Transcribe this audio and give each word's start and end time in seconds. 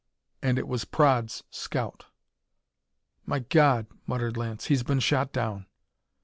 And 0.41 0.57
it 0.57 0.67
was 0.67 0.83
Praed's 0.83 1.43
scout! 1.51 2.07
"My 3.27 3.37
God!" 3.37 3.85
muttered 4.07 4.35
Lance. 4.35 4.65
"He's 4.65 4.81
been 4.81 4.99
shot 4.99 5.31
down!" 5.31 5.67